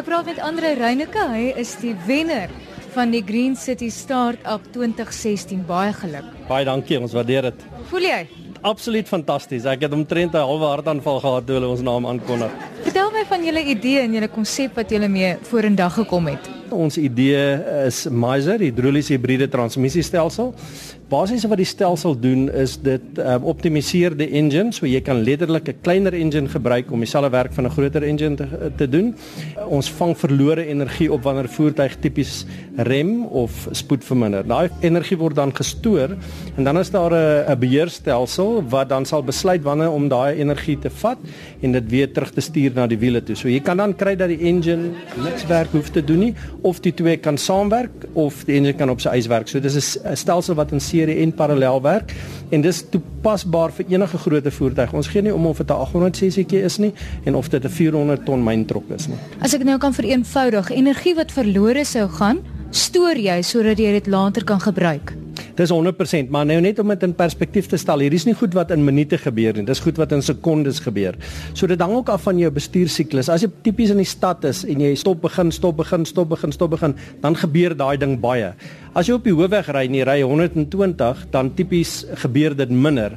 Ek 0.00 0.06
praat 0.08 0.30
met 0.30 0.38
Andre 0.40 0.70
Reyneke, 0.78 1.20
hy 1.28 1.50
is 1.60 1.74
die 1.82 1.90
wenner 2.06 2.48
van 2.94 3.10
die 3.12 3.20
Green 3.20 3.52
City 3.52 3.90
Startup 3.92 4.62
2016. 4.72 5.60
Baie 5.68 5.90
geluk. 5.92 6.30
Baie 6.48 6.64
dankie, 6.64 6.96
ons 6.96 7.12
waardeer 7.12 7.50
dit. 7.50 7.66
Voel 7.90 8.06
jy? 8.06 8.20
Absoluut 8.64 9.10
fantasties. 9.12 9.66
Ek 9.68 9.84
het 9.84 9.92
omtrent 9.92 10.32
'n 10.32 10.40
halwe 10.40 10.70
hartaanval 10.72 11.20
gehad 11.20 11.46
toe 11.46 11.58
hulle 11.58 11.68
ons 11.68 11.84
naam 11.84 12.06
aankondig. 12.06 12.48
Vertel 12.88 13.10
my 13.12 13.24
van 13.28 13.44
julle 13.44 13.60
idee 13.60 14.00
en 14.00 14.12
julle 14.12 14.28
konsep 14.28 14.74
wat 14.74 14.90
julle 14.90 15.08
mee 15.08 15.36
vorendag 15.42 15.92
gekom 15.92 16.26
het. 16.32 16.48
Ons 16.70 16.96
idee 16.96 17.60
is 17.84 18.08
Miser, 18.08 18.58
hidroliese 18.58 19.12
hibriede 19.12 19.48
transmissiestelsel. 19.48 20.54
Basies 21.10 21.42
wat 21.50 21.58
die 21.58 21.66
stelsel 21.66 22.12
doen 22.14 22.44
is 22.54 22.76
dit 22.78 23.16
um, 23.18 23.46
optimaliseer 23.50 24.14
die 24.14 24.28
engine, 24.38 24.70
so 24.70 24.86
jy 24.86 25.00
kan 25.02 25.24
letterlik 25.26 25.66
'n 25.68 25.80
kleiner 25.82 26.14
engine 26.14 26.46
gebruik 26.46 26.92
om 26.94 27.02
dieselfde 27.02 27.30
werk 27.34 27.52
van 27.52 27.66
'n 27.66 27.70
groter 27.74 28.02
engine 28.06 28.36
te, 28.36 28.46
te 28.76 28.86
doen. 28.86 29.16
Ons 29.66 29.90
vang 29.90 30.14
verlore 30.14 30.64
energie 30.66 31.10
op 31.12 31.22
wanneer 31.22 31.48
voertuig 31.48 31.96
tipies 32.00 32.46
rem 32.76 33.24
of 33.26 33.68
spoed 33.72 34.04
verminder. 34.04 34.46
Daai 34.46 34.70
energie 34.80 35.18
word 35.18 35.34
dan 35.34 35.50
gestoor 35.50 36.14
en 36.56 36.64
dan 36.64 36.78
is 36.78 36.90
daar 36.90 37.10
'n 37.10 37.58
beheerstelsel 37.58 38.62
wat 38.68 38.88
dan 38.88 39.04
sal 39.04 39.22
besluit 39.22 39.62
wanneer 39.62 39.90
om 39.90 40.08
daai 40.08 40.38
energie 40.38 40.78
te 40.78 40.90
vat 40.90 41.18
en 41.60 41.72
dit 41.72 41.90
weer 41.90 42.12
terug 42.12 42.30
te 42.30 42.40
stuur 42.40 42.70
na 42.74 42.86
die 42.86 42.98
wiele 42.98 43.22
toe. 43.22 43.34
So 43.34 43.48
jy 43.48 43.60
kan 43.60 43.76
dan 43.76 43.96
kry 43.96 44.16
dat 44.16 44.28
die 44.28 44.46
engine 44.46 44.94
niks 45.24 45.46
werk 45.46 45.72
hoef 45.72 45.90
te 45.90 46.04
doen 46.04 46.18
nie 46.18 46.34
of 46.62 46.80
die 46.80 46.94
twee 46.94 47.16
kan 47.16 47.36
saamwerk 47.36 48.06
of 48.12 48.44
die 48.44 48.54
engine 48.54 48.76
kan 48.76 48.90
op 48.90 49.00
sy 49.00 49.08
eie 49.08 49.28
werk. 49.28 49.48
So 49.48 49.60
dis 49.60 49.98
'n 49.98 50.16
stelsel 50.16 50.54
wat 50.54 50.72
in 50.72 50.80
serie 51.00 51.20
en 51.24 51.32
parallel 51.32 51.80
werk 51.82 52.14
en 52.50 52.64
dis 52.64 52.82
toepasbaar 52.92 53.72
vir 53.76 53.92
enige 53.94 54.18
groot 54.18 54.48
voertuig. 54.56 54.94
Ons 54.96 55.10
gee 55.12 55.22
nie 55.22 55.34
om 55.34 55.46
of 55.46 55.58
dit 55.58 55.70
'n 55.70 55.72
800 55.72 56.16
cc 56.16 56.52
is 56.52 56.78
nie 56.78 56.92
en 57.24 57.34
of 57.34 57.48
dit 57.48 57.64
'n 57.64 57.68
400 57.68 58.24
ton 58.24 58.44
myntrok 58.44 58.90
is 58.90 59.08
nie. 59.08 59.18
As 59.40 59.54
ek 59.54 59.64
nou 59.64 59.78
kan 59.78 59.94
vereenvoudig, 59.94 60.70
energie 60.70 61.14
wat 61.14 61.32
verlore 61.32 61.84
sou 61.84 62.08
gaan, 62.08 62.38
stoor 62.70 63.16
jy 63.16 63.42
sodat 63.42 63.78
jy 63.78 63.92
dit 63.92 64.06
later 64.06 64.44
kan 64.44 64.60
gebruik. 64.60 65.19
Dis 65.58 65.72
100%, 65.72 66.30
maar 66.32 66.46
nou 66.48 66.60
net 66.62 66.78
om 66.82 66.88
dit 66.92 67.02
in 67.06 67.14
perspektief 67.16 67.68
te 67.70 67.78
stel, 67.80 68.04
hier 68.04 68.14
is 68.16 68.26
nie 68.28 68.36
goed 68.38 68.54
wat 68.56 68.72
in 68.74 68.84
minute 68.84 69.18
gebeur 69.20 69.58
nie. 69.58 69.66
Dis 69.68 69.82
goed 69.84 69.98
wat 70.00 70.14
in 70.16 70.22
sekondes 70.24 70.80
gebeur. 70.84 71.18
So 71.52 71.68
dit 71.70 71.80
hang 71.80 71.94
ook 71.98 72.12
af 72.12 72.26
van 72.28 72.38
jou 72.40 72.50
bestuursiklus. 72.54 73.30
As 73.32 73.44
jy 73.44 73.50
tipies 73.64 73.92
in 73.94 74.00
die 74.02 74.08
stad 74.08 74.44
is 74.48 74.62
en 74.68 74.82
jy 74.82 74.94
stop 74.98 75.22
begin, 75.24 75.52
stop 75.54 75.80
begin, 75.80 76.06
stop 76.08 76.30
begin, 76.32 76.54
stop 76.54 76.74
begin, 76.76 76.96
dan 77.22 77.36
gebeur 77.38 77.76
daai 77.76 77.96
ding 78.00 78.16
baie. 78.22 78.54
As 78.94 79.06
jy 79.06 79.18
op 79.18 79.26
die 79.26 79.34
hoofweg 79.34 79.68
ry 79.70 79.84
en 79.88 80.00
jy 80.00 80.06
ry 80.08 80.18
120, 80.22 81.26
dan 81.34 81.52
tipies 81.54 82.00
gebeur 82.24 82.56
dit 82.58 82.70
minder. 82.70 83.14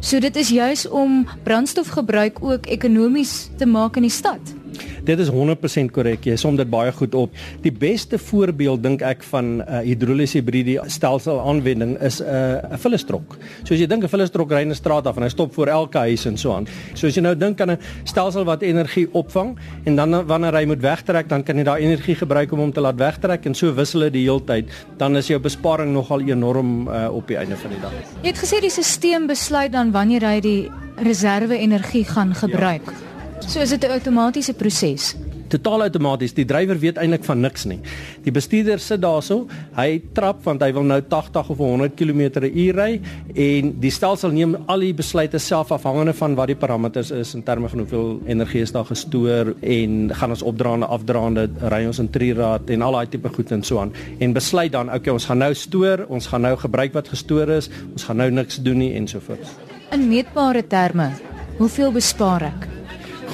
So 0.00 0.20
dit 0.20 0.36
is 0.36 0.52
juis 0.52 0.88
om 0.88 1.22
brandstofgebruik 1.46 2.42
ook 2.44 2.68
ekonomies 2.68 3.48
te 3.58 3.66
maak 3.66 3.96
in 3.96 4.08
die 4.08 4.12
stad. 4.12 4.63
Dit 5.04 5.20
is 5.20 5.28
100% 5.28 5.92
korrek. 5.92 6.24
Jy 6.24 6.36
som 6.40 6.56
dit 6.56 6.68
baie 6.70 6.92
goed 6.92 7.14
op. 7.14 7.34
Die 7.64 7.72
beste 7.72 8.18
voorbeeld 8.18 8.82
dink 8.82 9.02
ek 9.02 9.22
van 9.30 9.44
'n 9.44 9.60
uh, 9.60 9.80
hidroliese 9.84 10.38
hibriede 10.38 10.80
stelsel 10.86 11.40
aanwending 11.40 11.98
is 12.00 12.20
'n 12.20 12.24
uh, 12.24 12.72
'n 12.72 12.78
vullestrok. 12.78 13.36
So 13.64 13.74
as 13.74 13.80
jy 13.80 13.86
dink 13.86 14.04
'n 14.04 14.08
vullestrok 14.08 14.50
ry 14.50 14.62
in 14.62 14.70
'n 14.70 14.74
straat 14.74 15.06
af 15.06 15.16
en 15.16 15.22
hy 15.22 15.28
stop 15.28 15.54
voor 15.54 15.66
elke 15.66 15.98
huis 15.98 16.24
en 16.26 16.36
so 16.36 16.52
aan. 16.52 16.66
So 16.94 17.06
as 17.06 17.14
jy 17.14 17.22
nou 17.22 17.36
dink 17.36 17.60
aan 17.60 17.70
'n 17.70 17.78
stelsel 18.04 18.44
wat 18.44 18.62
energie 18.62 19.08
opvang 19.12 19.56
en 19.84 19.96
dan 19.96 20.26
wanneer 20.26 20.54
hy 20.54 20.64
moet 20.64 20.80
wegtrek, 20.80 21.28
dan 21.28 21.42
kan 21.42 21.56
jy 21.56 21.64
daai 21.64 21.82
energie 21.82 22.14
gebruik 22.14 22.52
om 22.52 22.58
hom 22.58 22.72
te 22.72 22.80
laat 22.80 22.96
wegtrek 22.96 23.46
en 23.46 23.54
so 23.54 23.74
wissel 23.74 24.00
dit 24.00 24.12
die 24.12 24.24
hele 24.24 24.44
tyd, 24.44 24.70
dan 24.96 25.16
is 25.16 25.26
jou 25.26 25.38
besparing 25.38 25.92
nogal 25.92 26.20
enorm 26.20 26.88
uh, 26.88 27.08
op 27.12 27.26
die 27.28 27.36
einde 27.36 27.56
van 27.56 27.70
die 27.70 27.80
dag. 27.80 27.92
Jy 28.22 28.28
het 28.28 28.38
gesê 28.38 28.60
die 28.60 28.70
stelsel 28.70 29.26
besluit 29.26 29.72
dan 29.72 29.92
wanneer 29.92 30.22
hy 30.22 30.40
die 30.40 30.70
reserve 30.96 31.58
energie 31.58 32.04
gaan 32.04 32.34
gebruik. 32.34 32.86
Ja. 32.86 33.13
So 33.40 33.60
is 33.60 33.70
dit 33.70 33.84
'n 33.84 33.90
outomatiese 33.90 34.54
proses. 34.54 35.14
Totaal 35.48 35.82
outomaties. 35.82 36.32
Die 36.34 36.44
drywer 36.44 36.78
weet 36.78 36.96
eintlik 36.98 37.24
van 37.24 37.40
niks 37.40 37.64
nie. 37.64 37.78
Die 38.24 38.32
bestuurder 38.32 38.80
sit 38.80 39.02
daarso, 39.02 39.46
hy 39.76 40.02
trap 40.16 40.42
want 40.44 40.62
hy 40.62 40.72
wil 40.72 40.82
nou 40.82 41.00
80 41.00 41.50
of 41.50 41.58
100 41.58 41.94
km/h 41.94 42.72
ry 42.74 43.00
en 43.34 43.80
die 43.80 43.90
stelsel 43.90 44.30
neem 44.34 44.56
al 44.66 44.80
die 44.80 44.94
besluite 44.94 45.38
self 45.38 45.70
afhangende 45.72 46.12
van 46.12 46.34
wat 46.34 46.46
die 46.46 46.56
parameters 46.56 47.10
is 47.10 47.34
in 47.34 47.42
terme 47.42 47.68
van 47.68 47.78
hoeveel 47.78 48.20
energie 48.26 48.62
is 48.62 48.72
daar 48.72 48.84
gestoor 48.84 49.54
en 49.60 50.10
gaan 50.14 50.30
ons 50.30 50.42
opdraande 50.42 50.86
afdraande 50.86 51.48
ry 51.70 51.84
ons 51.86 51.98
in 51.98 52.10
triraad 52.10 52.70
en 52.70 52.82
al 52.82 52.92
daai 52.92 53.06
tipe 53.06 53.28
goed 53.28 53.52
en 53.52 53.62
so 53.62 53.78
aan 53.78 53.92
en 54.18 54.32
besluit 54.32 54.72
dan 54.72 54.90
okay 54.92 55.12
ons 55.12 55.24
gaan 55.24 55.38
nou 55.38 55.54
stoor, 55.54 56.06
ons 56.08 56.26
gaan 56.26 56.42
nou 56.42 56.56
gebruik 56.56 56.92
wat 56.92 57.08
gestoor 57.08 57.48
is, 57.48 57.70
ons 57.92 58.04
gaan 58.04 58.16
nou 58.16 58.30
niks 58.30 58.62
doen 58.62 58.78
nie 58.78 58.94
en 58.94 59.08
so 59.08 59.20
voort. 59.20 59.44
In 59.92 60.08
meetbare 60.08 60.66
terme, 60.66 61.12
hoeveel 61.58 61.92
bespaar 61.92 62.42
ek? 62.42 62.73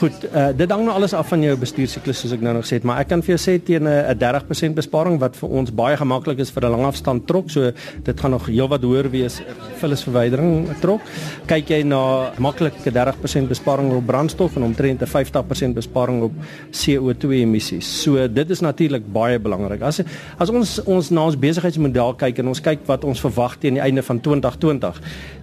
Goed, 0.00 0.22
uh, 0.32 0.46
dit 0.56 0.70
hang 0.72 0.86
nou 0.86 0.94
alles 0.96 1.12
af 1.12 1.28
van 1.28 1.42
jou 1.44 1.52
bestuursiklus 1.60 2.22
soos 2.22 2.32
ek 2.32 2.40
nou 2.40 2.54
nog 2.56 2.64
sê 2.64 2.78
het, 2.78 2.86
maar 2.88 3.02
ek 3.02 3.10
kan 3.10 3.20
vir 3.20 3.34
jou 3.34 3.40
sê 3.42 3.58
teen 3.60 3.84
'n 3.84 4.16
30% 4.16 4.72
besparing 4.78 5.18
wat 5.20 5.36
vir 5.36 5.50
ons 5.50 5.70
baie 5.70 5.96
gemaklik 5.96 6.38
is 6.40 6.50
vir 6.50 6.64
'n 6.64 6.72
langafstand 6.72 7.26
trok, 7.26 7.50
so 7.50 7.70
dit 8.04 8.20
gaan 8.20 8.30
nog 8.30 8.46
heelwat 8.46 8.80
hoër 8.80 9.10
wees 9.10 9.42
vir 9.80 9.90
'n 9.90 9.96
verwydering 9.96 10.80
trok. 10.80 11.02
Kyk 11.46 11.68
jy 11.68 11.82
na 11.82 12.32
maklike 12.38 12.90
30% 12.90 13.48
besparing 13.48 13.92
op 13.92 14.06
brandstof 14.06 14.56
en 14.56 14.62
omtrent 14.62 15.02
'n 15.02 15.06
50% 15.06 15.74
besparing 15.74 16.22
op 16.22 16.32
CO2 16.70 17.42
emissies. 17.42 18.02
So 18.02 18.26
dit 18.26 18.50
is 18.50 18.60
natuurlik 18.60 19.12
baie 19.12 19.38
belangrik. 19.38 19.82
As 19.82 20.00
as 20.38 20.48
ons 20.48 20.82
ons 20.84 21.10
na 21.10 21.24
ons 21.24 21.36
besigheidsmodel 21.36 22.14
kyk 22.14 22.38
en 22.38 22.48
ons 22.48 22.60
kyk 22.60 22.86
wat 22.86 23.04
ons 23.04 23.20
verwag 23.20 23.58
teen 23.58 23.74
die 23.74 23.82
einde 23.82 24.02
van 24.02 24.18
2020 24.20 25.00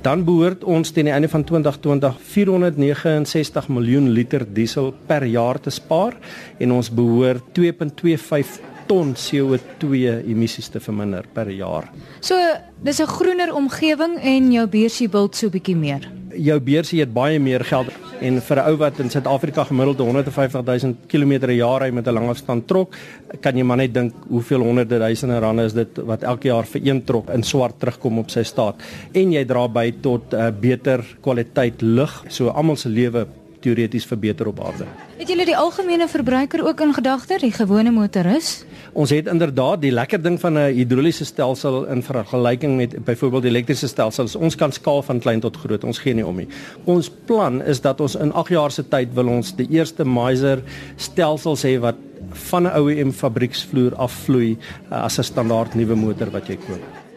dan 0.00 0.22
behoort 0.24 0.64
ons 0.64 0.90
teen 0.96 1.10
die 1.10 1.12
einde 1.12 1.28
van 1.28 1.42
2020 1.44 2.16
469 2.32 3.68
miljoen 3.68 4.08
liter 4.16 4.39
diesel 4.46 4.94
per 5.06 5.24
jaar 5.24 5.60
te 5.60 5.70
spaar 5.70 6.16
en 6.58 6.72
ons 6.72 6.90
behoort 6.90 7.42
2.25 7.58 8.70
ton 8.90 9.14
CO2 9.14 10.06
emissies 10.26 10.70
te 10.72 10.80
verminder 10.82 11.26
per 11.34 11.50
jaar. 11.54 11.90
So, 12.20 12.34
dis 12.82 13.00
'n 13.00 13.06
groener 13.06 13.54
omgewing 13.54 14.18
en 14.18 14.52
jou 14.52 14.66
beursie 14.66 15.08
bult 15.08 15.36
so 15.36 15.48
bietjie 15.48 15.76
meer. 15.76 16.10
Jou 16.34 16.60
beursie 16.60 17.00
het 17.00 17.12
baie 17.12 17.38
meer 17.38 17.64
geld 17.64 17.92
en 18.20 18.40
vir 18.40 18.56
'n 18.56 18.68
ou 18.68 18.76
wat 18.76 18.98
in 18.98 19.10
Suid-Afrika 19.10 19.64
gemiddeld 19.64 19.98
150 19.98 20.64
000 20.64 20.94
km 21.06 21.38
per 21.38 21.50
jaar 21.50 21.82
ry 21.82 21.90
met 21.90 22.06
'n 22.06 22.14
langafstand 22.14 22.66
trok, 22.66 22.94
kan 23.40 23.56
jy 23.56 23.62
maar 23.62 23.76
net 23.76 23.94
dink 23.94 24.12
hoeveel 24.28 24.60
honderde 24.60 24.98
duisende 24.98 25.38
rande 25.38 25.64
is 25.64 25.72
dit 25.72 25.88
wat 25.96 26.22
elke 26.22 26.48
jaar 26.48 26.64
vir 26.64 26.80
een 26.84 27.04
trok 27.04 27.30
in 27.30 27.42
swart 27.42 27.78
terugkom 27.78 28.18
op 28.18 28.30
sy 28.30 28.42
staat 28.42 28.74
en 29.12 29.32
jy 29.32 29.44
dra 29.44 29.68
by 29.68 29.92
tot 30.00 30.32
'n 30.32 30.36
uh, 30.36 30.50
beter 30.50 31.04
kwaliteit 31.20 31.82
lug, 31.82 32.24
so 32.28 32.48
almal 32.48 32.76
se 32.76 32.88
lewe 32.88 33.26
teoreties 33.60 34.06
verbeter 34.06 34.46
op 34.46 34.60
aarde. 34.64 34.86
Het 35.18 35.28
julle 35.28 35.44
die 35.44 35.56
algemene 35.56 36.08
verbruiker 36.08 36.64
ook 36.66 36.80
in 36.80 36.94
gedagte, 36.94 37.38
die 37.40 37.52
gewone 37.52 37.90
motoris? 37.90 38.64
Ons 38.92 39.10
het 39.14 39.28
inderdaad 39.30 39.82
die 39.82 39.92
lekker 39.92 40.22
ding 40.22 40.40
van 40.40 40.58
'n 40.58 40.74
hidroliese 40.74 41.24
stelsel 41.24 41.84
in 41.86 42.02
vergelyking 42.02 42.76
met 42.76 43.04
byvoorbeeld 43.04 43.44
elektriese 43.44 43.88
stelsels. 43.88 44.36
Ons 44.36 44.56
kan 44.56 44.72
skaal 44.72 45.02
van 45.02 45.20
klein 45.20 45.40
tot 45.40 45.56
groot. 45.56 45.84
Ons 45.84 45.98
gee 45.98 46.14
nie 46.14 46.26
om 46.26 46.36
nie. 46.36 46.48
Ons 46.84 47.10
plan 47.24 47.62
is 47.62 47.80
dat 47.80 48.00
ons 48.00 48.14
in 48.14 48.32
8 48.32 48.48
jaar 48.48 48.70
se 48.70 48.88
tyd 48.88 49.14
wil 49.14 49.28
ons 49.28 49.56
die 49.56 49.68
eerste 49.70 50.04
Miser 50.04 50.62
stelsels 50.96 51.62
hê 51.62 51.78
wat 51.78 51.96
van 52.32 52.62
'n 52.66 52.78
OEM 52.78 53.12
fabrieksvloer 53.12 53.94
afvloei 53.94 54.56
uh, 54.90 55.04
as 55.04 55.18
'n 55.18 55.22
standaard 55.22 55.74
nuwe 55.74 55.94
motor 55.94 56.30
wat 56.30 56.46
jy 56.46 56.56
koop. 56.56 57.09